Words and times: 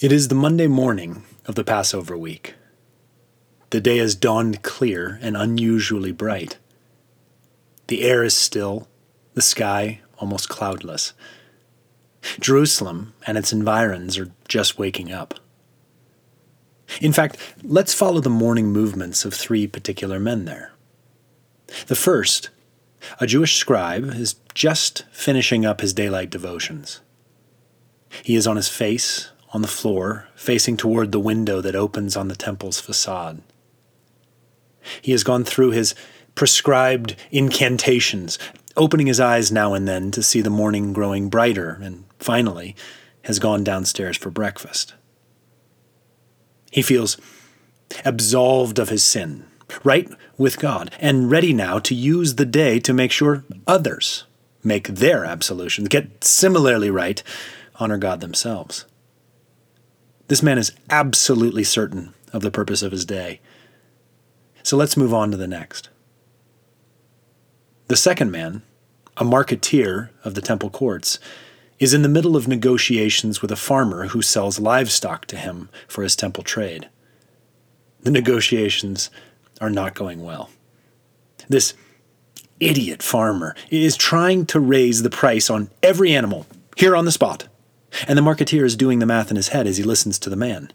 It 0.00 0.10
is 0.10 0.26
the 0.26 0.34
Monday 0.34 0.66
morning 0.66 1.22
of 1.46 1.54
the 1.54 1.62
Passover 1.62 2.18
week. 2.18 2.54
The 3.70 3.80
day 3.80 3.98
has 3.98 4.16
dawned 4.16 4.62
clear 4.62 5.20
and 5.22 5.36
unusually 5.36 6.10
bright. 6.10 6.58
The 7.86 8.02
air 8.02 8.24
is 8.24 8.34
still, 8.34 8.88
the 9.34 9.42
sky 9.42 10.00
almost 10.18 10.48
cloudless. 10.48 11.12
Jerusalem 12.40 13.14
and 13.24 13.38
its 13.38 13.52
environs 13.52 14.18
are 14.18 14.32
just 14.48 14.78
waking 14.78 15.12
up. 15.12 15.38
In 17.00 17.12
fact, 17.12 17.36
let's 17.62 17.94
follow 17.94 18.20
the 18.20 18.28
morning 18.28 18.72
movements 18.72 19.24
of 19.24 19.32
three 19.32 19.68
particular 19.68 20.18
men 20.18 20.44
there. 20.44 20.72
The 21.86 21.94
first, 21.94 22.50
a 23.20 23.28
Jewish 23.28 23.54
scribe, 23.54 24.06
is 24.06 24.34
just 24.54 25.04
finishing 25.12 25.64
up 25.64 25.82
his 25.82 25.94
daylight 25.94 26.30
devotions. 26.30 27.00
He 28.24 28.34
is 28.34 28.48
on 28.48 28.56
his 28.56 28.68
face, 28.68 29.30
on 29.54 29.62
the 29.62 29.68
floor, 29.68 30.26
facing 30.34 30.76
toward 30.76 31.12
the 31.12 31.20
window 31.20 31.60
that 31.60 31.76
opens 31.76 32.16
on 32.16 32.26
the 32.26 32.34
temple's 32.34 32.80
facade. 32.80 33.40
He 35.00 35.12
has 35.12 35.22
gone 35.22 35.44
through 35.44 35.70
his 35.70 35.94
prescribed 36.34 37.14
incantations, 37.30 38.36
opening 38.76 39.06
his 39.06 39.20
eyes 39.20 39.52
now 39.52 39.72
and 39.72 39.86
then 39.86 40.10
to 40.10 40.24
see 40.24 40.40
the 40.40 40.50
morning 40.50 40.92
growing 40.92 41.28
brighter, 41.28 41.78
and 41.80 42.04
finally 42.18 42.74
has 43.22 43.38
gone 43.38 43.62
downstairs 43.62 44.16
for 44.16 44.28
breakfast. 44.28 44.94
He 46.72 46.82
feels 46.82 47.16
absolved 48.04 48.80
of 48.80 48.88
his 48.88 49.04
sin, 49.04 49.46
right 49.84 50.10
with 50.36 50.58
God, 50.58 50.90
and 50.98 51.30
ready 51.30 51.52
now 51.52 51.78
to 51.78 51.94
use 51.94 52.34
the 52.34 52.44
day 52.44 52.80
to 52.80 52.92
make 52.92 53.12
sure 53.12 53.44
others 53.68 54.24
make 54.64 54.88
their 54.88 55.24
absolutions, 55.24 55.88
get 55.88 56.24
similarly 56.24 56.90
right, 56.90 57.22
honor 57.76 57.98
God 57.98 58.20
themselves. 58.20 58.86
This 60.28 60.42
man 60.42 60.58
is 60.58 60.72
absolutely 60.90 61.64
certain 61.64 62.14
of 62.32 62.42
the 62.42 62.50
purpose 62.50 62.82
of 62.82 62.92
his 62.92 63.04
day. 63.04 63.40
So 64.62 64.76
let's 64.76 64.96
move 64.96 65.12
on 65.12 65.30
to 65.30 65.36
the 65.36 65.46
next. 65.46 65.90
The 67.88 67.96
second 67.96 68.30
man, 68.30 68.62
a 69.16 69.24
marketeer 69.24 70.08
of 70.24 70.34
the 70.34 70.40
temple 70.40 70.70
courts, 70.70 71.18
is 71.78 71.92
in 71.92 72.02
the 72.02 72.08
middle 72.08 72.36
of 72.36 72.48
negotiations 72.48 73.42
with 73.42 73.52
a 73.52 73.56
farmer 73.56 74.08
who 74.08 74.22
sells 74.22 74.58
livestock 74.58 75.26
to 75.26 75.36
him 75.36 75.68
for 75.86 76.02
his 76.02 76.16
temple 76.16 76.42
trade. 76.42 76.88
The 78.02 78.10
negotiations 78.10 79.10
are 79.60 79.70
not 79.70 79.94
going 79.94 80.22
well. 80.22 80.50
This 81.48 81.74
idiot 82.60 83.02
farmer 83.02 83.54
is 83.70 83.96
trying 83.96 84.46
to 84.46 84.60
raise 84.60 85.02
the 85.02 85.10
price 85.10 85.50
on 85.50 85.70
every 85.82 86.14
animal 86.14 86.46
here 86.76 86.96
on 86.96 87.04
the 87.04 87.12
spot, 87.12 87.48
and 88.06 88.18
the 88.18 88.22
marketeer 88.22 88.64
is 88.64 88.76
doing 88.76 88.98
the 88.98 89.06
math 89.06 89.30
in 89.30 89.36
his 89.36 89.48
head 89.48 89.66
as 89.66 89.76
he 89.76 89.82
listens 89.82 90.18
to 90.18 90.30
the 90.30 90.36
man. 90.36 90.70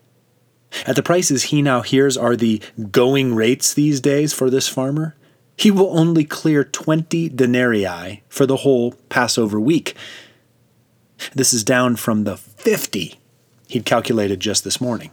At 0.86 0.95
the 0.95 1.03
prices 1.03 1.44
he 1.44 1.62
now 1.62 1.81
hears 1.81 2.16
are 2.16 2.36
the 2.36 2.62
going 2.92 3.36
rates 3.36 3.73
these 3.73 4.00
days 4.00 4.34
for 4.34 4.50
this 4.50 4.67
farmer, 4.67 5.16
he 5.58 5.72
will 5.72 5.97
only 5.97 6.23
clear 6.23 6.64
20 6.64 7.30
denarii 7.30 8.23
for 8.30 8.45
the 8.45 8.58
whole 8.58 8.94
Passover 9.09 9.59
week. 9.59 9.95
This 11.34 11.53
is 11.53 11.64
down 11.64 11.95
from 11.95 12.23
the 12.23 12.38
50 12.38 13.20
he'd 13.67 13.86
calculated 13.86 14.40
just 14.40 14.64
this 14.64 14.80
morning. 14.80 15.12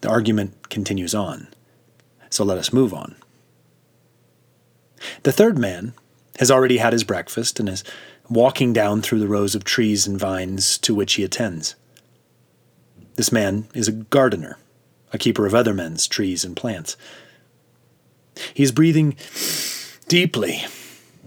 The 0.00 0.08
argument 0.08 0.70
continues 0.70 1.14
on, 1.14 1.48
so 2.30 2.44
let 2.44 2.58
us 2.58 2.72
move 2.72 2.94
on. 2.94 3.16
The 5.24 5.32
third 5.32 5.58
man 5.58 5.92
has 6.38 6.50
already 6.50 6.78
had 6.78 6.92
his 6.92 7.04
breakfast 7.04 7.58
and 7.58 7.68
is 7.68 7.84
walking 8.28 8.72
down 8.72 9.02
through 9.02 9.20
the 9.20 9.28
rows 9.28 9.54
of 9.54 9.64
trees 9.64 10.06
and 10.06 10.18
vines 10.18 10.78
to 10.78 10.94
which 10.94 11.14
he 11.14 11.24
attends. 11.24 11.74
This 13.16 13.32
man 13.32 13.66
is 13.74 13.88
a 13.88 13.92
gardener, 13.92 14.58
a 15.12 15.18
keeper 15.18 15.46
of 15.46 15.54
other 15.54 15.74
men's 15.74 16.06
trees 16.06 16.44
and 16.44 16.56
plants. 16.56 16.96
He 18.54 18.62
is 18.62 18.72
breathing 18.72 19.16
deeply 20.08 20.64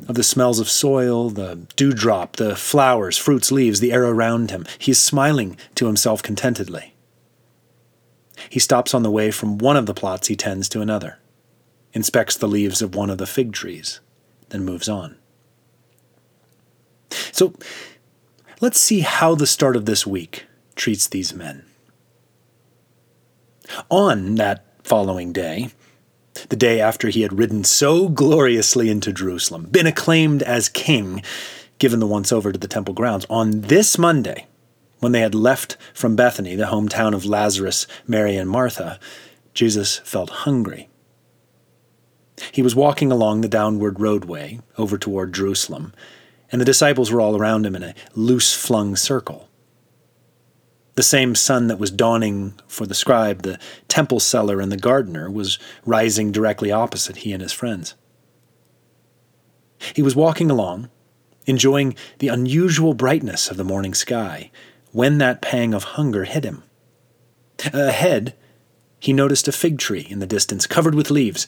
of 0.07 0.15
the 0.15 0.23
smells 0.23 0.59
of 0.59 0.69
soil, 0.69 1.29
the 1.29 1.67
dewdrop, 1.75 2.37
the 2.37 2.55
flowers, 2.55 3.17
fruits, 3.17 3.51
leaves, 3.51 3.79
the 3.79 3.91
air 3.91 4.05
around 4.05 4.51
him. 4.51 4.65
He 4.79 4.91
is 4.91 4.99
smiling 4.99 5.57
to 5.75 5.87
himself 5.87 6.23
contentedly. 6.23 6.93
He 8.49 8.59
stops 8.59 8.93
on 8.93 9.03
the 9.03 9.11
way 9.11 9.29
from 9.29 9.57
one 9.57 9.77
of 9.77 9.85
the 9.85 9.93
plots 9.93 10.27
he 10.27 10.35
tends 10.35 10.67
to 10.69 10.81
another, 10.81 11.19
inspects 11.93 12.35
the 12.35 12.47
leaves 12.47 12.81
of 12.81 12.95
one 12.95 13.09
of 13.09 13.17
the 13.17 13.27
fig 13.27 13.53
trees, 13.53 13.99
then 14.49 14.65
moves 14.65 14.89
on. 14.89 15.17
So 17.31 17.53
let's 18.59 18.79
see 18.79 19.01
how 19.01 19.35
the 19.35 19.47
start 19.47 19.75
of 19.75 19.85
this 19.85 20.05
week 20.05 20.45
treats 20.75 21.07
these 21.07 21.33
men. 21.33 21.65
On 23.89 24.35
that 24.35 24.65
following 24.83 25.31
day, 25.31 25.69
the 26.49 26.55
day 26.55 26.79
after 26.81 27.09
he 27.09 27.21
had 27.21 27.37
ridden 27.37 27.63
so 27.63 28.09
gloriously 28.09 28.89
into 28.89 29.13
Jerusalem, 29.13 29.63
been 29.65 29.87
acclaimed 29.87 30.43
as 30.43 30.69
king, 30.69 31.21
given 31.77 31.99
the 31.99 32.07
once 32.07 32.31
over 32.31 32.51
to 32.51 32.59
the 32.59 32.67
temple 32.67 32.93
grounds, 32.93 33.25
on 33.29 33.61
this 33.61 33.97
Monday, 33.97 34.47
when 34.99 35.11
they 35.11 35.21
had 35.21 35.35
left 35.35 35.77
from 35.93 36.15
Bethany, 36.15 36.55
the 36.55 36.65
hometown 36.65 37.13
of 37.13 37.25
Lazarus, 37.25 37.87
Mary, 38.07 38.35
and 38.35 38.49
Martha, 38.49 38.99
Jesus 39.53 39.97
felt 39.99 40.29
hungry. 40.29 40.89
He 42.51 42.61
was 42.61 42.75
walking 42.75 43.11
along 43.11 43.41
the 43.41 43.47
downward 43.47 43.99
roadway 43.99 44.59
over 44.77 44.97
toward 44.97 45.33
Jerusalem, 45.33 45.93
and 46.51 46.59
the 46.59 46.65
disciples 46.65 47.11
were 47.11 47.21
all 47.21 47.37
around 47.37 47.65
him 47.65 47.75
in 47.75 47.83
a 47.83 47.95
loose 48.13 48.53
flung 48.53 48.95
circle. 48.95 49.49
The 50.95 51.03
same 51.03 51.35
sun 51.35 51.67
that 51.67 51.79
was 51.79 51.89
dawning 51.89 52.59
for 52.67 52.85
the 52.85 52.93
scribe, 52.93 53.43
the 53.43 53.57
temple 53.87 54.19
seller, 54.19 54.59
and 54.59 54.71
the 54.71 54.77
gardener 54.77 55.31
was 55.31 55.57
rising 55.85 56.31
directly 56.31 56.71
opposite 56.71 57.17
he 57.17 57.31
and 57.31 57.41
his 57.41 57.53
friends. 57.53 57.95
He 59.95 60.01
was 60.01 60.15
walking 60.15 60.51
along, 60.51 60.89
enjoying 61.45 61.95
the 62.19 62.27
unusual 62.27 62.93
brightness 62.93 63.49
of 63.49 63.57
the 63.57 63.63
morning 63.63 63.93
sky, 63.93 64.51
when 64.91 65.17
that 65.17 65.41
pang 65.41 65.73
of 65.73 65.83
hunger 65.83 66.25
hit 66.25 66.43
him. 66.43 66.63
Ahead, 67.73 68.35
he 68.99 69.13
noticed 69.13 69.47
a 69.47 69.51
fig 69.53 69.79
tree 69.79 70.05
in 70.09 70.19
the 70.19 70.27
distance 70.27 70.67
covered 70.67 70.93
with 70.93 71.09
leaves, 71.09 71.47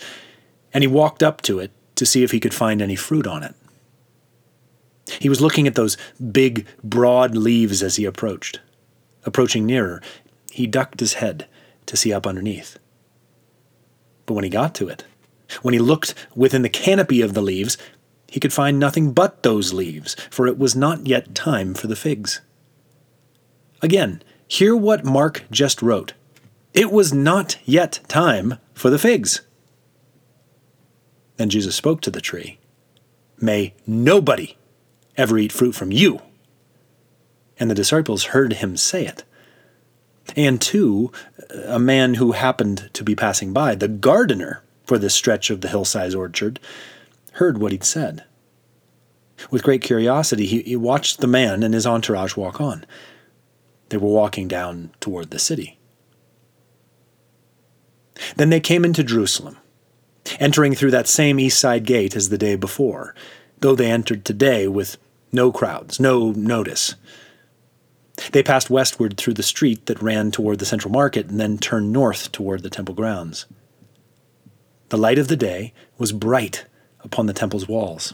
and 0.73 0.83
he 0.83 0.87
walked 0.87 1.21
up 1.21 1.41
to 1.41 1.59
it 1.59 1.71
to 1.95 2.05
see 2.05 2.23
if 2.23 2.31
he 2.31 2.39
could 2.39 2.53
find 2.53 2.81
any 2.81 2.95
fruit 2.95 3.27
on 3.27 3.43
it. 3.43 3.53
He 5.23 5.29
was 5.29 5.39
looking 5.39 5.67
at 5.67 5.75
those 5.75 5.95
big, 6.33 6.67
broad 6.83 7.33
leaves 7.33 7.81
as 7.81 7.95
he 7.95 8.03
approached. 8.03 8.59
Approaching 9.23 9.65
nearer, 9.65 10.01
he 10.51 10.67
ducked 10.67 10.99
his 10.99 11.13
head 11.13 11.47
to 11.85 11.95
see 11.95 12.11
up 12.11 12.27
underneath. 12.27 12.77
But 14.25 14.33
when 14.33 14.43
he 14.43 14.49
got 14.49 14.75
to 14.75 14.89
it, 14.89 15.05
when 15.61 15.73
he 15.73 15.79
looked 15.79 16.13
within 16.35 16.61
the 16.61 16.67
canopy 16.67 17.21
of 17.21 17.35
the 17.35 17.41
leaves, 17.41 17.77
he 18.27 18.41
could 18.41 18.51
find 18.51 18.77
nothing 18.77 19.13
but 19.13 19.43
those 19.43 19.71
leaves, 19.71 20.17
for 20.29 20.45
it 20.45 20.57
was 20.57 20.75
not 20.75 21.07
yet 21.07 21.33
time 21.33 21.73
for 21.73 21.87
the 21.87 21.95
figs. 21.95 22.41
Again, 23.81 24.21
hear 24.45 24.75
what 24.75 25.05
Mark 25.05 25.45
just 25.49 25.81
wrote. 25.81 26.11
It 26.73 26.91
was 26.91 27.13
not 27.13 27.59
yet 27.63 28.01
time 28.09 28.55
for 28.73 28.89
the 28.89 28.99
figs. 28.99 29.39
Then 31.37 31.49
Jesus 31.49 31.77
spoke 31.77 32.01
to 32.01 32.11
the 32.11 32.19
tree 32.19 32.59
May 33.39 33.73
nobody 33.87 34.57
ever 35.17 35.37
eat 35.37 35.51
fruit 35.51 35.73
from 35.73 35.91
you 35.91 36.21
and 37.63 37.69
the 37.69 37.75
disciples 37.75 38.25
heard 38.25 38.53
him 38.53 38.77
say 38.77 39.05
it. 39.05 39.23
And 40.35 40.61
two, 40.61 41.11
a 41.65 41.79
man 41.79 42.15
who 42.15 42.31
happened 42.31 42.89
to 42.93 43.03
be 43.03 43.15
passing 43.15 43.53
by, 43.53 43.75
the 43.75 43.87
gardener 43.87 44.63
for 44.85 44.97
this 44.97 45.13
stretch 45.13 45.49
of 45.49 45.61
the 45.61 45.67
hillside 45.67 46.15
orchard, 46.15 46.59
heard 47.33 47.57
what 47.57 47.71
he'd 47.71 47.83
said. 47.83 48.23
With 49.51 49.63
great 49.63 49.81
curiosity, 49.81 50.45
he, 50.45 50.61
he 50.63 50.75
watched 50.75 51.19
the 51.19 51.27
man 51.27 51.63
and 51.63 51.73
his 51.73 51.85
entourage 51.85 52.35
walk 52.35 52.61
on. 52.61 52.85
They 53.89 53.97
were 53.97 54.09
walking 54.09 54.47
down 54.47 54.91
toward 54.99 55.31
the 55.31 55.39
city. 55.39 55.77
Then 58.35 58.49
they 58.49 58.59
came 58.59 58.85
into 58.85 59.03
Jerusalem, 59.03 59.57
entering 60.39 60.73
through 60.75 60.91
that 60.91 61.07
same 61.07 61.39
east 61.39 61.59
side 61.59 61.85
gate 61.85 62.15
as 62.15 62.29
the 62.29 62.37
day 62.37 62.55
before, 62.55 63.13
though 63.59 63.75
they 63.75 63.91
entered 63.91 64.23
today 64.23 64.67
with 64.67 64.97
no 65.33 65.51
crowds, 65.51 65.99
no 65.99 66.31
notice. 66.31 66.95
They 68.31 68.43
passed 68.43 68.69
westward 68.69 69.17
through 69.17 69.33
the 69.33 69.43
street 69.43 69.87
that 69.87 70.01
ran 70.01 70.31
toward 70.31 70.59
the 70.59 70.65
central 70.65 70.91
market 70.91 71.27
and 71.27 71.39
then 71.39 71.57
turned 71.57 71.91
north 71.91 72.31
toward 72.31 72.61
the 72.61 72.69
temple 72.69 72.93
grounds. 72.93 73.45
The 74.89 74.97
light 74.97 75.17
of 75.17 75.27
the 75.27 75.35
day 75.35 75.73
was 75.97 76.11
bright 76.11 76.65
upon 77.03 77.25
the 77.25 77.33
temple's 77.33 77.67
walls. 77.67 78.13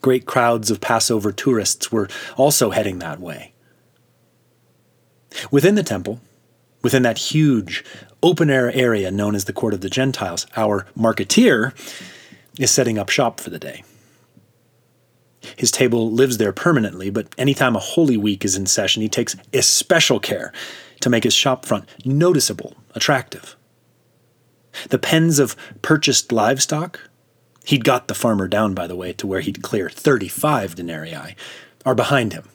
Great 0.00 0.26
crowds 0.26 0.70
of 0.70 0.80
Passover 0.80 1.30
tourists 1.30 1.92
were 1.92 2.08
also 2.36 2.70
heading 2.70 2.98
that 2.98 3.20
way. 3.20 3.52
Within 5.50 5.74
the 5.74 5.82
temple, 5.82 6.20
within 6.82 7.02
that 7.02 7.18
huge 7.18 7.84
open 8.22 8.50
air 8.50 8.72
area 8.72 9.10
known 9.10 9.34
as 9.34 9.44
the 9.44 9.52
Court 9.52 9.74
of 9.74 9.80
the 9.80 9.90
Gentiles, 9.90 10.46
our 10.56 10.86
marketeer 10.98 11.72
is 12.58 12.70
setting 12.70 12.98
up 12.98 13.08
shop 13.08 13.38
for 13.38 13.50
the 13.50 13.58
day. 13.58 13.84
His 15.56 15.70
table 15.70 16.10
lives 16.10 16.38
there 16.38 16.52
permanently, 16.52 17.10
but 17.10 17.28
anytime 17.38 17.76
a 17.76 17.80
Holy 17.80 18.16
Week 18.16 18.44
is 18.44 18.56
in 18.56 18.66
session, 18.66 19.02
he 19.02 19.08
takes 19.08 19.36
especial 19.52 20.20
care 20.20 20.52
to 21.00 21.10
make 21.10 21.24
his 21.24 21.34
shop 21.34 21.66
front 21.66 21.88
noticeable, 22.04 22.76
attractive. 22.94 23.56
The 24.88 24.98
pens 24.98 25.38
of 25.38 25.56
purchased 25.82 26.32
livestock, 26.32 27.00
he'd 27.64 27.84
got 27.84 28.08
the 28.08 28.14
farmer 28.14 28.48
down, 28.48 28.74
by 28.74 28.86
the 28.86 28.96
way, 28.96 29.12
to 29.14 29.26
where 29.26 29.40
he'd 29.40 29.62
clear 29.62 29.90
35 29.90 30.74
denarii, 30.74 31.36
are 31.84 31.94
behind 31.94 32.32
him, 32.32 32.48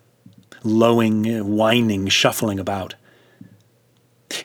lowing, 0.63 1.55
whining, 1.55 2.07
shuffling 2.07 2.59
about. 2.59 2.95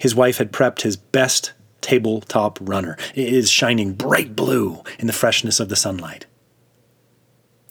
His 0.01 0.15
wife 0.15 0.39
had 0.39 0.53
prepped 0.53 0.83
his 0.83 0.97
best 0.97 1.53
tabletop 1.81 2.59
runner. 2.61 2.97
It 3.15 3.33
is 3.33 3.51
shining 3.51 3.95
bright 3.95 4.37
blue 4.37 4.83
in 4.99 5.07
the 5.07 5.13
freshness 5.13 5.61
of 5.61 5.69
the 5.69 5.77
sunlight. 5.77 6.27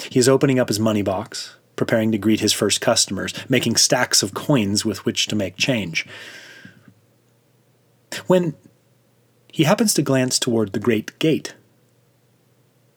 He 0.10 0.20
is 0.20 0.30
opening 0.30 0.60
up 0.60 0.68
his 0.68 0.80
money 0.80 1.02
box, 1.02 1.56
preparing 1.76 2.12
to 2.12 2.18
greet 2.18 2.40
his 2.40 2.54
first 2.54 2.82
customers, 2.82 3.34
making 3.50 3.76
stacks 3.76 4.24
of 4.24 4.34
coins 4.34 4.86
with 4.86 5.06
which 5.06 5.28
to 5.28 5.36
make 5.36 5.58
change. 5.58 6.08
When 8.28 8.56
he 9.52 9.64
happens 9.64 9.94
to 9.96 10.02
glance 10.02 10.40
toward 10.40 10.74
the 10.74 10.80
great 10.80 11.18
gate, 11.20 11.56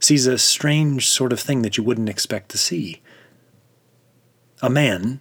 sees 0.01 0.27
a 0.27 0.39
strange 0.39 1.09
sort 1.09 1.33
of 1.33 1.41
thing 1.41 1.63
that 1.63 1.77
you 1.77 1.83
wouldn't 1.83 2.09
expect 2.09 2.51
to 2.51 2.59
see. 2.59 3.01
A 4.63 4.71
man, 4.71 5.21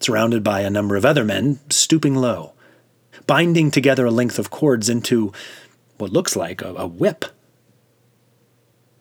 surrounded 0.00 0.42
by 0.42 0.60
a 0.60 0.70
number 0.70 0.96
of 0.96 1.04
other 1.04 1.24
men, 1.24 1.60
stooping 1.70 2.14
low, 2.14 2.52
binding 3.26 3.70
together 3.70 4.06
a 4.06 4.10
length 4.10 4.38
of 4.38 4.50
cords 4.50 4.88
into 4.88 5.32
what 5.98 6.12
looks 6.12 6.36
like 6.36 6.60
a, 6.60 6.74
a 6.74 6.86
whip. 6.86 7.24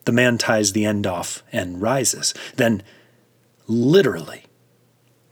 The 0.06 0.12
man 0.12 0.38
ties 0.38 0.72
the 0.72 0.86
end 0.86 1.06
off 1.06 1.44
and 1.52 1.81
rises. 1.81 2.34
Then, 2.56 2.84
literally, 3.68 4.46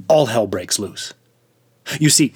all 0.08 0.28
hell 0.28 0.48
breaks 0.48 0.80
loose. 0.80 1.14
You 2.00 2.10
see, 2.10 2.34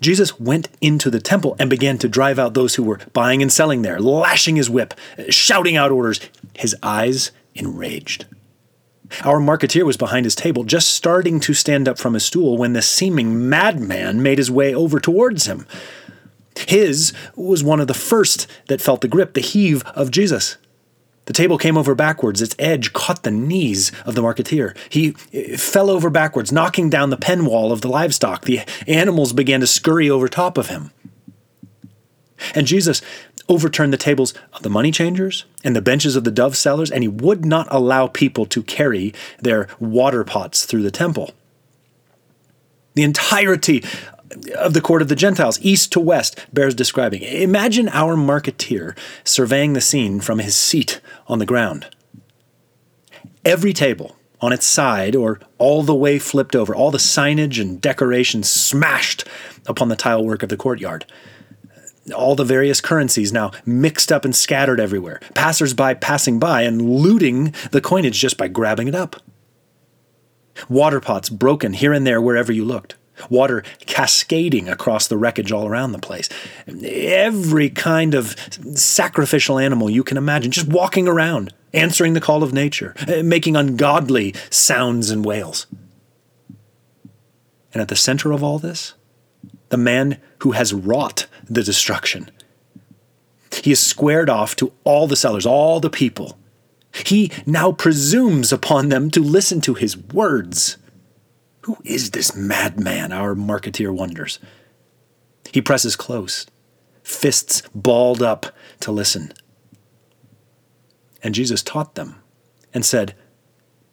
Jesus 0.00 0.40
went 0.40 0.68
into 0.80 1.10
the 1.10 1.20
temple 1.20 1.56
and 1.58 1.68
began 1.68 1.98
to 1.98 2.08
drive 2.08 2.38
out 2.38 2.54
those 2.54 2.74
who 2.74 2.82
were 2.82 3.00
buying 3.12 3.42
and 3.42 3.52
selling 3.52 3.82
there, 3.82 4.00
lashing 4.00 4.56
his 4.56 4.70
whip, 4.70 4.94
shouting 5.28 5.76
out 5.76 5.90
orders, 5.90 6.20
his 6.54 6.74
eyes 6.82 7.30
enraged. 7.54 8.24
Our 9.24 9.40
marketeer 9.40 9.84
was 9.84 9.96
behind 9.96 10.24
his 10.24 10.34
table, 10.36 10.64
just 10.64 10.90
starting 10.90 11.40
to 11.40 11.52
stand 11.52 11.88
up 11.88 11.98
from 11.98 12.14
his 12.14 12.24
stool 12.24 12.56
when 12.56 12.72
the 12.72 12.82
seeming 12.82 13.48
madman 13.48 14.22
made 14.22 14.38
his 14.38 14.50
way 14.50 14.74
over 14.74 15.00
towards 15.00 15.46
him. 15.46 15.66
His 16.68 17.12
was 17.34 17.64
one 17.64 17.80
of 17.80 17.88
the 17.88 17.94
first 17.94 18.46
that 18.68 18.80
felt 18.80 19.00
the 19.00 19.08
grip, 19.08 19.34
the 19.34 19.40
heave 19.40 19.82
of 19.94 20.10
Jesus. 20.10 20.56
The 21.30 21.34
table 21.34 21.58
came 21.58 21.78
over 21.78 21.94
backwards. 21.94 22.42
Its 22.42 22.56
edge 22.58 22.92
caught 22.92 23.22
the 23.22 23.30
knees 23.30 23.92
of 24.04 24.16
the 24.16 24.20
marketeer. 24.20 24.76
He 24.88 25.14
eh, 25.32 25.56
fell 25.56 25.88
over 25.88 26.10
backwards, 26.10 26.50
knocking 26.50 26.90
down 26.90 27.10
the 27.10 27.16
pen 27.16 27.44
wall 27.44 27.70
of 27.70 27.82
the 27.82 27.88
livestock. 27.88 28.46
The 28.46 28.62
animals 28.88 29.32
began 29.32 29.60
to 29.60 29.66
scurry 29.68 30.10
over 30.10 30.26
top 30.26 30.58
of 30.58 30.70
him. 30.70 30.90
And 32.52 32.66
Jesus 32.66 33.00
overturned 33.48 33.92
the 33.92 33.96
tables 33.96 34.34
of 34.54 34.64
the 34.64 34.70
money 34.70 34.90
changers 34.90 35.44
and 35.62 35.76
the 35.76 35.80
benches 35.80 36.16
of 36.16 36.24
the 36.24 36.32
dove 36.32 36.56
sellers, 36.56 36.90
and 36.90 37.04
he 37.04 37.08
would 37.08 37.44
not 37.44 37.68
allow 37.70 38.08
people 38.08 38.44
to 38.46 38.64
carry 38.64 39.14
their 39.38 39.68
water 39.78 40.24
pots 40.24 40.64
through 40.64 40.82
the 40.82 40.90
temple. 40.90 41.32
The 42.94 43.04
entirety 43.04 43.84
of 44.56 44.74
the 44.74 44.80
court 44.80 45.02
of 45.02 45.08
the 45.08 45.16
Gentiles, 45.16 45.58
east 45.62 45.92
to 45.92 46.00
west, 46.00 46.38
bears 46.52 46.74
describing. 46.74 47.22
Imagine 47.22 47.88
our 47.88 48.16
marketeer 48.16 48.96
surveying 49.24 49.72
the 49.72 49.80
scene 49.80 50.20
from 50.20 50.38
his 50.38 50.56
seat 50.56 51.00
on 51.26 51.38
the 51.38 51.46
ground. 51.46 51.86
Every 53.44 53.72
table 53.72 54.16
on 54.40 54.52
its 54.52 54.66
side 54.66 55.14
or 55.14 55.40
all 55.58 55.82
the 55.82 55.94
way 55.94 56.18
flipped 56.18 56.56
over, 56.56 56.74
all 56.74 56.90
the 56.90 56.98
signage 56.98 57.60
and 57.60 57.80
decorations 57.80 58.50
smashed 58.50 59.24
upon 59.66 59.88
the 59.88 59.96
tile 59.96 60.24
work 60.24 60.42
of 60.42 60.48
the 60.48 60.56
courtyard. 60.56 61.04
All 62.14 62.34
the 62.34 62.44
various 62.44 62.80
currencies 62.80 63.32
now 63.32 63.52
mixed 63.66 64.10
up 64.10 64.24
and 64.24 64.34
scattered 64.34 64.80
everywhere, 64.80 65.20
passers-by 65.34 65.94
passing 65.94 66.38
by 66.38 66.62
and 66.62 66.80
looting 66.80 67.54
the 67.72 67.80
coinage 67.80 68.18
just 68.18 68.36
by 68.36 68.48
grabbing 68.48 68.88
it 68.88 68.94
up. 68.94 69.16
Water 70.68 71.00
pots 71.00 71.28
broken 71.28 71.74
here 71.74 71.92
and 71.92 72.06
there 72.06 72.20
wherever 72.20 72.52
you 72.52 72.64
looked 72.64 72.96
water 73.28 73.62
cascading 73.86 74.68
across 74.68 75.08
the 75.08 75.16
wreckage 75.16 75.52
all 75.52 75.66
around 75.66 75.92
the 75.92 75.98
place. 75.98 76.28
Every 76.84 77.70
kind 77.70 78.14
of 78.14 78.36
sacrificial 78.74 79.58
animal 79.58 79.90
you 79.90 80.04
can 80.04 80.16
imagine 80.16 80.50
just 80.50 80.68
walking 80.68 81.08
around, 81.08 81.52
answering 81.72 82.14
the 82.14 82.20
call 82.20 82.42
of 82.42 82.52
nature, 82.52 82.94
eh, 83.06 83.22
making 83.22 83.56
ungodly 83.56 84.34
sounds 84.50 85.10
and 85.10 85.24
wails. 85.24 85.66
And 87.72 87.80
at 87.80 87.88
the 87.88 87.96
center 87.96 88.32
of 88.32 88.42
all 88.42 88.58
this, 88.58 88.94
the 89.68 89.76
man 89.76 90.18
who 90.38 90.52
has 90.52 90.74
wrought 90.74 91.26
the 91.48 91.62
destruction. 91.62 92.30
He 93.62 93.72
is 93.72 93.80
squared 93.80 94.30
off 94.30 94.56
to 94.56 94.72
all 94.84 95.06
the 95.06 95.16
sellers, 95.16 95.46
all 95.46 95.80
the 95.80 95.90
people. 95.90 96.38
He 96.92 97.30
now 97.46 97.72
presumes 97.72 98.52
upon 98.52 98.88
them 98.88 99.10
to 99.12 99.22
listen 99.22 99.60
to 99.62 99.74
his 99.74 99.96
words. 99.96 100.76
Who 101.62 101.76
is 101.84 102.10
this 102.10 102.34
madman? 102.34 103.12
Our 103.12 103.34
marketeer 103.34 103.94
wonders. 103.94 104.38
He 105.52 105.60
presses 105.60 105.96
close, 105.96 106.46
fists 107.02 107.62
balled 107.74 108.22
up 108.22 108.46
to 108.80 108.92
listen. 108.92 109.32
And 111.22 111.34
Jesus 111.34 111.62
taught 111.62 111.96
them 111.96 112.22
and 112.72 112.84
said, 112.84 113.14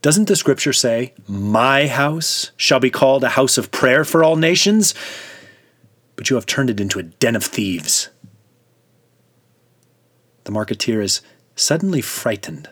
Doesn't 0.02 0.28
the 0.28 0.36
scripture 0.36 0.74
say, 0.74 1.14
My 1.28 1.88
house 1.88 2.52
shall 2.56 2.80
be 2.80 2.90
called 2.90 3.24
a 3.24 3.30
house 3.30 3.58
of 3.58 3.72
prayer 3.72 4.06
for 4.06 4.24
all 4.24 4.36
nations? 4.36 4.94
But 6.16 6.30
you 6.30 6.36
have 6.36 6.46
turned 6.46 6.70
it 6.70 6.80
into 6.80 7.00
a 7.00 7.04
den 7.04 7.36
of 7.36 7.44
thieves. 7.44 8.10
The 10.46 10.52
marketeer 10.52 11.04
is 11.04 11.22
suddenly 11.56 12.02
frightened, 12.02 12.70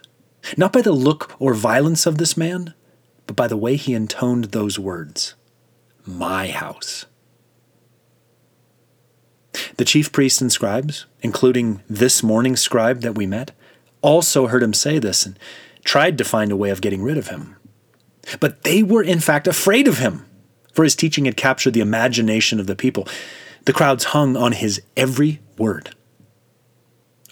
not 0.55 0.71
by 0.71 0.81
the 0.81 0.93
look 0.93 1.35
or 1.39 1.53
violence 1.53 2.05
of 2.05 2.17
this 2.17 2.37
man, 2.37 2.73
but 3.27 3.35
by 3.35 3.47
the 3.47 3.57
way 3.57 3.75
he 3.75 3.93
intoned 3.93 4.45
those 4.45 4.79
words 4.79 5.35
My 6.05 6.47
house. 6.47 7.05
The 9.77 9.85
chief 9.85 10.11
priests 10.11 10.41
and 10.41 10.51
scribes, 10.51 11.05
including 11.21 11.81
this 11.89 12.21
morning 12.21 12.55
scribe 12.55 13.01
that 13.01 13.15
we 13.15 13.25
met, 13.25 13.51
also 14.01 14.47
heard 14.47 14.63
him 14.63 14.73
say 14.73 14.99
this 14.99 15.25
and 15.25 15.39
tried 15.83 16.17
to 16.17 16.23
find 16.23 16.51
a 16.51 16.55
way 16.55 16.69
of 16.69 16.81
getting 16.81 17.01
rid 17.01 17.17
of 17.17 17.29
him. 17.29 17.55
But 18.39 18.63
they 18.63 18.83
were 18.83 19.03
in 19.03 19.19
fact 19.19 19.47
afraid 19.47 19.87
of 19.87 19.99
him, 19.99 20.25
for 20.73 20.83
his 20.83 20.95
teaching 20.95 21.25
had 21.25 21.37
captured 21.37 21.73
the 21.73 21.79
imagination 21.79 22.59
of 22.59 22.67
the 22.67 22.75
people. 22.75 23.07
The 23.65 23.73
crowds 23.73 24.05
hung 24.05 24.35
on 24.35 24.51
his 24.51 24.81
every 24.97 25.39
word. 25.57 25.95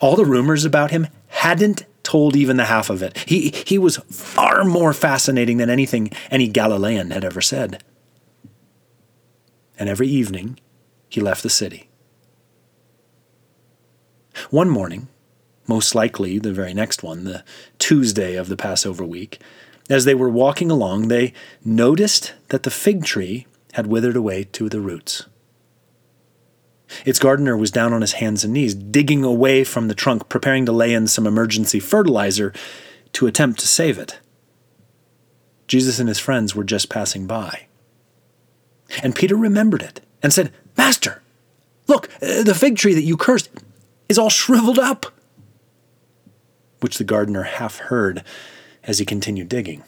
All 0.02 0.16
the 0.16 0.26
rumors 0.26 0.66
about 0.66 0.92
him 0.92 1.08
hadn't 1.28 1.86
told 2.04 2.36
even 2.36 2.58
the 2.58 2.66
half 2.66 2.90
of 2.90 3.02
it. 3.02 3.18
He, 3.28 3.50
he 3.66 3.78
was 3.78 3.98
far 4.12 4.64
more 4.64 4.94
fascinating 4.94 5.58
than 5.58 5.70
anything 5.70 6.12
any 6.30 6.48
Galilean 6.48 7.12
had 7.12 7.24
ever 7.24 7.42
said. 7.42 7.84
And 9.80 9.90
every 9.90 10.08
evening, 10.08 10.60
he 11.10 11.22
left 11.22 11.44
the 11.44 11.50
city. 11.50 11.90
One 14.50 14.70
morning, 14.70 15.08
most 15.68 15.96
likely 15.96 16.40
the 16.40 16.54
very 16.54 16.74
next 16.74 17.04
one, 17.04 17.24
the 17.24 17.44
Tuesday 17.80 18.36
of 18.36 18.50
the 18.50 18.58
Passover 18.58 19.06
week, 19.06 19.40
as 19.90 20.06
they 20.06 20.16
were 20.16 20.30
walking 20.30 20.72
along, 20.72 21.08
they 21.08 21.34
noticed 21.64 22.34
that 22.50 22.64
the 22.64 22.72
fig 22.72 23.04
tree 23.04 23.48
had 23.74 23.88
withered 23.88 24.16
away 24.16 24.44
to 24.46 24.70
the 24.70 24.80
roots. 24.80 25.26
Its 27.06 27.20
gardener 27.20 27.58
was 27.58 27.72
down 27.72 27.94
on 27.94 28.02
his 28.02 28.14
hands 28.14 28.44
and 28.44 28.54
knees, 28.54 28.76
digging 28.76 29.24
away 29.24 29.64
from 29.64 29.88
the 29.88 29.96
trunk, 29.96 30.30
preparing 30.30 30.66
to 30.66 30.72
lay 30.72 30.94
in 30.94 31.08
some 31.08 31.28
emergency 31.28 31.80
fertilizer 31.80 32.54
to 33.14 33.28
attempt 33.28 33.60
to 33.60 33.68
save 33.68 33.98
it. 33.98 34.20
Jesus 35.68 36.00
and 36.00 36.10
his 36.10 36.20
friends 36.20 36.56
were 36.56 36.64
just 36.64 36.90
passing 36.90 37.26
by. 37.26 37.68
And 39.02 39.16
Peter 39.16 39.36
remembered 39.36 39.82
it 39.82 40.02
and 40.22 40.34
said, 40.34 40.52
Master, 40.78 41.22
look, 41.88 42.10
uh, 42.22 42.44
the 42.44 42.56
fig 42.56 42.78
tree 42.78 42.94
that 42.94 43.04
you 43.04 43.18
cursed 43.18 43.50
is 44.10 44.18
all 44.18 44.30
shriveled 44.30 44.80
up. 44.80 45.06
Which 46.82 46.98
the 46.98 47.04
gardener 47.04 47.44
half 47.44 47.78
heard 47.78 48.24
as 48.84 49.00
he 49.00 49.06
continued 49.06 49.50
digging. 49.50 49.84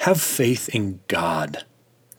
Have 0.00 0.20
faith 0.20 0.68
in 0.68 1.00
God, 1.08 1.64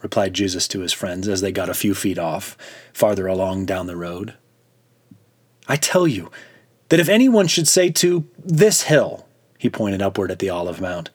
replied 0.01 0.33
Jesus 0.33 0.67
to 0.69 0.81
his 0.81 0.93
friends 0.93 1.27
as 1.27 1.41
they 1.41 1.51
got 1.51 1.69
a 1.69 1.73
few 1.73 1.93
feet 1.93 2.17
off, 2.17 2.57
farther 2.93 3.27
along 3.27 3.65
down 3.65 3.87
the 3.87 3.95
road. 3.95 4.35
I 5.67 5.75
tell 5.75 6.07
you 6.07 6.31
that 6.89 6.99
if 6.99 7.09
anyone 7.09 7.47
should 7.47 7.67
say 7.67 7.89
to 7.91 8.27
this 8.37 8.83
hill, 8.83 9.27
he 9.57 9.69
pointed 9.69 10.01
upward 10.01 10.31
at 10.31 10.39
the 10.39 10.49
Olive 10.49 10.81
Mount, 10.81 11.09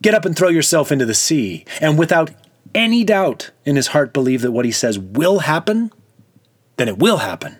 get 0.00 0.14
up 0.14 0.24
and 0.24 0.36
throw 0.36 0.48
yourself 0.48 0.92
into 0.92 1.04
the 1.04 1.14
sea, 1.14 1.64
and 1.80 1.98
without 1.98 2.30
any 2.74 3.04
doubt 3.04 3.50
in 3.64 3.76
his 3.76 3.88
heart 3.88 4.12
believe 4.12 4.42
that 4.42 4.52
what 4.52 4.64
he 4.64 4.70
says 4.70 4.98
will 4.98 5.40
happen, 5.40 5.90
then 6.76 6.88
it 6.88 6.98
will 6.98 7.18
happen. 7.18 7.58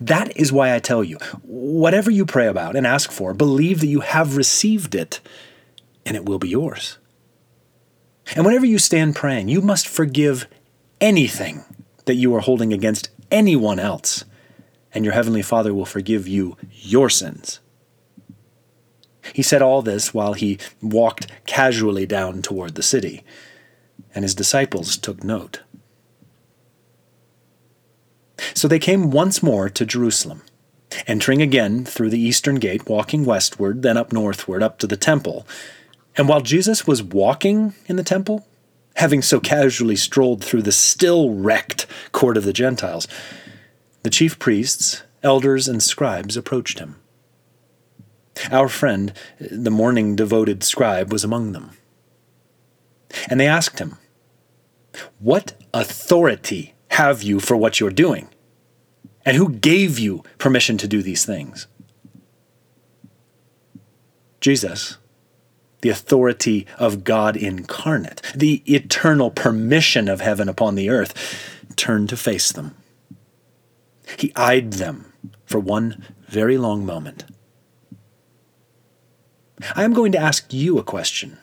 That 0.00 0.36
is 0.36 0.52
why 0.52 0.74
I 0.74 0.78
tell 0.78 1.04
you 1.04 1.16
whatever 1.42 2.10
you 2.10 2.26
pray 2.26 2.46
about 2.46 2.76
and 2.76 2.86
ask 2.86 3.10
for, 3.10 3.32
believe 3.32 3.80
that 3.80 3.86
you 3.86 4.00
have 4.00 4.36
received 4.36 4.94
it, 4.94 5.20
and 6.04 6.16
it 6.16 6.26
will 6.26 6.38
be 6.38 6.48
yours. 6.48 6.98
And 8.34 8.44
whenever 8.44 8.66
you 8.66 8.78
stand 8.78 9.16
praying, 9.16 9.48
you 9.48 9.60
must 9.60 9.88
forgive 9.88 10.46
anything 11.00 11.64
that 12.04 12.16
you 12.16 12.34
are 12.34 12.40
holding 12.40 12.72
against 12.72 13.10
anyone 13.30 13.78
else, 13.78 14.24
and 14.92 15.04
your 15.04 15.14
Heavenly 15.14 15.42
Father 15.42 15.72
will 15.72 15.86
forgive 15.86 16.26
you 16.26 16.56
your 16.70 17.10
sins. 17.10 17.60
He 19.34 19.42
said 19.42 19.62
all 19.62 19.82
this 19.82 20.14
while 20.14 20.32
he 20.32 20.58
walked 20.80 21.26
casually 21.46 22.06
down 22.06 22.42
toward 22.42 22.74
the 22.74 22.82
city, 22.82 23.24
and 24.14 24.24
his 24.24 24.34
disciples 24.34 24.96
took 24.96 25.22
note. 25.22 25.62
So 28.54 28.68
they 28.68 28.78
came 28.78 29.10
once 29.10 29.42
more 29.42 29.68
to 29.68 29.84
Jerusalem, 29.84 30.42
entering 31.06 31.42
again 31.42 31.84
through 31.84 32.10
the 32.10 32.20
eastern 32.20 32.56
gate, 32.56 32.88
walking 32.88 33.24
westward, 33.24 33.82
then 33.82 33.96
up 33.96 34.12
northward, 34.12 34.62
up 34.62 34.78
to 34.78 34.86
the 34.86 34.96
temple. 34.96 35.46
And 36.18 36.28
while 36.28 36.40
Jesus 36.40 36.86
was 36.86 37.02
walking 37.02 37.74
in 37.86 37.94
the 37.94 38.02
temple, 38.02 38.46
having 38.96 39.22
so 39.22 39.38
casually 39.38 39.94
strolled 39.94 40.44
through 40.44 40.62
the 40.62 40.72
still 40.72 41.30
wrecked 41.30 41.86
court 42.10 42.36
of 42.36 42.44
the 42.44 42.52
Gentiles, 42.52 43.06
the 44.02 44.10
chief 44.10 44.38
priests, 44.40 45.04
elders, 45.22 45.68
and 45.68 45.80
scribes 45.80 46.36
approached 46.36 46.80
him. 46.80 46.96
Our 48.50 48.68
friend, 48.68 49.12
the 49.40 49.70
morning 49.70 50.16
devoted 50.16 50.64
scribe, 50.64 51.12
was 51.12 51.22
among 51.22 51.52
them. 51.52 51.70
And 53.30 53.38
they 53.38 53.46
asked 53.46 53.78
him, 53.78 53.96
What 55.20 55.54
authority 55.72 56.74
have 56.90 57.22
you 57.22 57.38
for 57.38 57.56
what 57.56 57.78
you're 57.78 57.90
doing? 57.90 58.28
And 59.24 59.36
who 59.36 59.50
gave 59.50 59.98
you 59.98 60.24
permission 60.38 60.78
to 60.78 60.88
do 60.88 61.02
these 61.02 61.24
things? 61.24 61.68
Jesus, 64.40 64.98
the 65.80 65.88
authority 65.88 66.66
of 66.78 67.04
God 67.04 67.36
incarnate, 67.36 68.22
the 68.34 68.62
eternal 68.66 69.30
permission 69.30 70.08
of 70.08 70.20
heaven 70.20 70.48
upon 70.48 70.74
the 70.74 70.90
earth, 70.90 71.14
turned 71.76 72.08
to 72.08 72.16
face 72.16 72.50
them. 72.50 72.74
He 74.18 74.32
eyed 74.34 74.74
them 74.74 75.12
for 75.44 75.58
one 75.58 76.04
very 76.26 76.58
long 76.58 76.84
moment. 76.84 77.24
I 79.74 79.84
am 79.84 79.92
going 79.92 80.12
to 80.12 80.18
ask 80.18 80.52
you 80.52 80.78
a 80.78 80.84
question, 80.84 81.38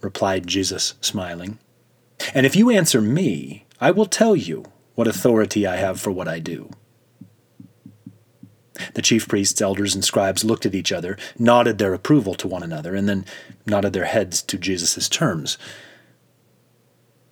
replied 0.00 0.46
Jesus, 0.46 0.94
smiling. 1.00 1.58
And 2.34 2.46
if 2.46 2.56
you 2.56 2.70
answer 2.70 3.00
me, 3.00 3.64
I 3.80 3.90
will 3.90 4.06
tell 4.06 4.36
you 4.36 4.64
what 4.94 5.08
authority 5.08 5.66
I 5.66 5.76
have 5.76 6.00
for 6.00 6.10
what 6.10 6.28
I 6.28 6.38
do. 6.38 6.70
The 8.94 9.02
chief 9.02 9.28
priests, 9.28 9.60
elders, 9.60 9.94
and 9.94 10.04
scribes 10.04 10.44
looked 10.44 10.66
at 10.66 10.74
each 10.74 10.92
other, 10.92 11.16
nodded 11.38 11.78
their 11.78 11.94
approval 11.94 12.34
to 12.34 12.48
one 12.48 12.62
another, 12.62 12.94
and 12.94 13.08
then 13.08 13.24
nodded 13.66 13.92
their 13.92 14.04
heads 14.04 14.42
to 14.42 14.58
Jesus' 14.58 15.08
terms. 15.08 15.58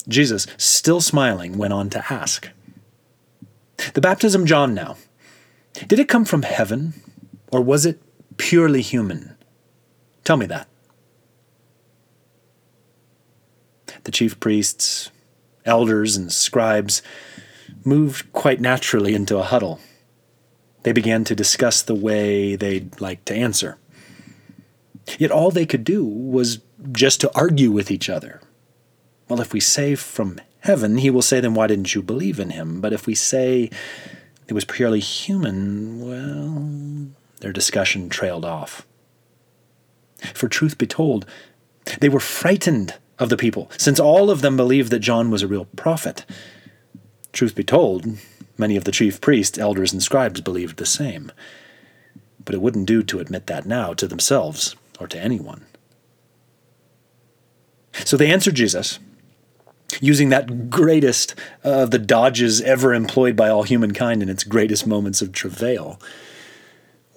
Jesus, 0.07 0.47
still 0.57 1.01
smiling, 1.01 1.57
went 1.57 1.73
on 1.73 1.89
to 1.91 2.03
ask 2.11 2.49
The 3.93 4.01
baptism 4.01 4.45
John 4.45 4.73
now, 4.73 4.97
did 5.87 5.99
it 5.99 6.09
come 6.09 6.25
from 6.25 6.41
heaven, 6.41 6.93
or 7.51 7.61
was 7.61 7.85
it 7.85 8.01
purely 8.37 8.81
human? 8.81 9.35
Tell 10.23 10.37
me 10.37 10.45
that. 10.47 10.67
The 14.03 14.11
chief 14.11 14.39
priests, 14.39 15.11
elders, 15.65 16.15
and 16.15 16.31
scribes 16.31 17.01
moved 17.83 18.31
quite 18.33 18.59
naturally 18.59 19.13
into 19.13 19.37
a 19.37 19.43
huddle. 19.43 19.79
They 20.83 20.91
began 20.91 21.23
to 21.25 21.35
discuss 21.35 21.81
the 21.81 21.95
way 21.95 22.55
they'd 22.55 22.99
like 23.01 23.25
to 23.25 23.35
answer. 23.35 23.77
Yet 25.17 25.31
all 25.31 25.51
they 25.51 25.65
could 25.65 25.83
do 25.83 26.05
was 26.05 26.59
just 26.91 27.19
to 27.21 27.31
argue 27.35 27.71
with 27.71 27.91
each 27.91 28.09
other. 28.09 28.41
Well, 29.27 29.41
if 29.41 29.53
we 29.53 29.59
say 29.59 29.95
from 29.95 30.39
heaven, 30.61 30.97
he 30.97 31.09
will 31.09 31.21
say, 31.21 31.39
then 31.39 31.53
why 31.53 31.67
didn't 31.67 31.95
you 31.95 32.01
believe 32.01 32.39
in 32.39 32.51
him? 32.51 32.81
But 32.81 32.93
if 32.93 33.05
we 33.05 33.15
say 33.15 33.69
it 34.47 34.53
was 34.53 34.65
purely 34.65 34.99
human, 34.99 35.99
well, 36.01 37.09
their 37.41 37.53
discussion 37.53 38.09
trailed 38.09 38.45
off. 38.45 38.85
For 40.33 40.49
truth 40.49 40.77
be 40.77 40.87
told, 40.87 41.25
they 41.99 42.09
were 42.09 42.19
frightened 42.19 42.95
of 43.17 43.29
the 43.29 43.37
people, 43.37 43.69
since 43.77 43.99
all 43.99 44.29
of 44.29 44.41
them 44.41 44.57
believed 44.57 44.91
that 44.91 44.99
John 44.99 45.29
was 45.29 45.41
a 45.41 45.47
real 45.47 45.65
prophet. 45.75 46.25
Truth 47.31 47.55
be 47.55 47.63
told, 47.63 48.05
many 48.59 48.75
of 48.75 48.83
the 48.83 48.91
chief 48.91 49.21
priests, 49.21 49.57
elders, 49.57 49.93
and 49.93 50.03
scribes 50.03 50.41
believed 50.41 50.77
the 50.77 50.85
same. 50.85 51.31
But 52.43 52.55
it 52.55 52.61
wouldn't 52.61 52.87
do 52.87 53.03
to 53.03 53.19
admit 53.19 53.47
that 53.47 53.65
now 53.65 53.93
to 53.93 54.07
themselves 54.07 54.75
or 54.99 55.07
to 55.07 55.19
anyone. 55.19 55.65
So 58.05 58.17
they 58.17 58.31
answered 58.31 58.55
Jesus 58.55 58.99
using 60.01 60.29
that 60.29 60.69
greatest 60.69 61.35
of 61.63 61.91
the 61.91 61.99
dodges 61.99 62.61
ever 62.61 62.93
employed 62.93 63.35
by 63.35 63.49
all 63.49 63.63
humankind 63.63 64.21
in 64.21 64.29
its 64.29 64.43
greatest 64.43 64.85
moments 64.85 65.21
of 65.21 65.31
travail. 65.31 65.99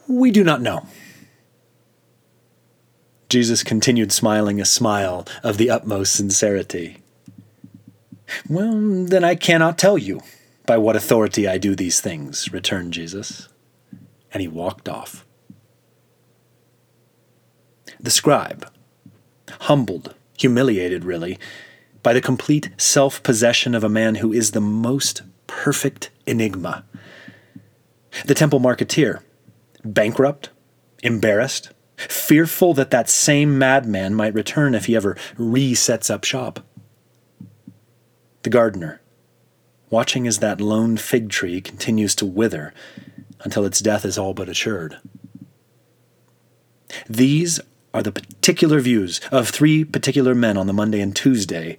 We 0.08 0.30
do 0.30 0.42
not 0.42 0.62
know. 0.62 0.86
Jesus 3.28 3.62
continued 3.62 4.12
smiling 4.12 4.60
a 4.60 4.64
smile 4.64 5.26
of 5.42 5.56
the 5.56 5.70
utmost 5.70 6.14
sincerity. 6.14 6.98
Well, 8.48 9.06
then 9.06 9.24
I 9.24 9.34
cannot 9.34 9.78
tell 9.78 9.96
you 9.96 10.20
by 10.66 10.78
what 10.78 10.96
authority 10.96 11.48
I 11.48 11.58
do 11.58 11.74
these 11.74 12.00
things, 12.00 12.52
returned 12.52 12.92
Jesus. 12.92 13.48
And 14.32 14.40
he 14.40 14.48
walked 14.48 14.88
off. 14.88 15.26
The 18.00 18.10
scribe, 18.10 18.70
humbled, 19.60 20.14
humiliated 20.38 21.04
really, 21.04 21.38
by 22.02 22.12
the 22.12 22.20
complete 22.20 22.70
self 22.76 23.22
possession 23.22 23.74
of 23.74 23.84
a 23.84 23.88
man 23.88 24.16
who 24.16 24.32
is 24.32 24.50
the 24.50 24.60
most 24.60 25.22
perfect 25.46 26.10
enigma. 26.26 26.84
The 28.24 28.34
temple 28.34 28.60
marketeer, 28.60 29.22
bankrupt, 29.84 30.50
embarrassed, 31.02 31.70
fearful 31.96 32.74
that 32.74 32.90
that 32.90 33.08
same 33.08 33.58
madman 33.58 34.14
might 34.14 34.34
return 34.34 34.74
if 34.74 34.86
he 34.86 34.96
ever 34.96 35.16
resets 35.36 36.10
up 36.10 36.24
shop. 36.24 36.60
The 38.42 38.50
gardener, 38.50 39.00
watching 39.92 40.26
as 40.26 40.38
that 40.38 40.60
lone 40.60 40.96
fig 40.96 41.28
tree 41.28 41.60
continues 41.60 42.14
to 42.16 42.26
wither 42.26 42.72
until 43.44 43.64
its 43.64 43.78
death 43.78 44.04
is 44.04 44.16
all 44.16 44.32
but 44.32 44.48
assured. 44.48 44.98
These 47.08 47.60
are 47.92 48.02
the 48.02 48.10
particular 48.10 48.80
views 48.80 49.20
of 49.30 49.48
three 49.48 49.84
particular 49.84 50.34
men 50.34 50.56
on 50.56 50.66
the 50.66 50.72
Monday 50.72 51.00
and 51.00 51.14
Tuesday 51.14 51.76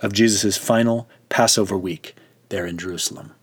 of 0.00 0.14
Jesus' 0.14 0.56
final 0.56 1.08
Passover 1.28 1.76
week 1.76 2.16
there 2.48 2.66
in 2.66 2.78
Jerusalem. 2.78 3.34